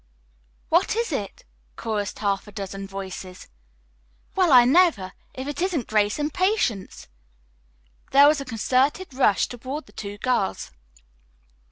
"What 0.69 0.95
is 0.95 1.11
it?" 1.11 1.45
chorused 1.75 2.17
half 2.17 2.47
a 2.47 2.51
dozen 2.51 2.87
voices. 2.87 3.47
"Well, 4.33 4.51
I 4.51 4.65
never! 4.65 5.13
If 5.35 5.47
it 5.47 5.61
isn't 5.61 5.85
Grace 5.87 6.17
and 6.17 6.33
Patience!" 6.33 7.07
There 8.09 8.27
was 8.27 8.41
a 8.41 8.45
concerted 8.45 9.13
rush 9.13 9.45
toward 9.45 9.85
the 9.85 9.91
two 9.91 10.17
girls. 10.17 10.71